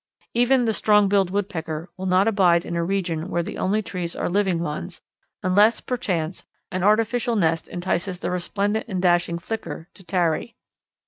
Even 0.33 0.65
the 0.65 0.73
strong 0.73 1.07
billed 1.07 1.29
Woodpecker 1.29 1.91
will 1.95 2.07
not 2.07 2.27
abide 2.27 2.65
in 2.65 2.75
a 2.75 2.83
region 2.83 3.29
where 3.29 3.43
the 3.43 3.59
only 3.59 3.83
trees 3.83 4.15
are 4.15 4.27
living 4.31 4.57
ones, 4.57 4.99
unless, 5.43 5.79
perchance, 5.79 6.43
an 6.71 6.81
artificial 6.81 7.35
nest 7.35 7.67
entices 7.67 8.17
the 8.19 8.31
resplendent 8.31 8.87
and 8.87 8.99
dashing 8.99 9.37
Flicker 9.37 9.89
to 9.93 10.03
tarry. 10.03 10.55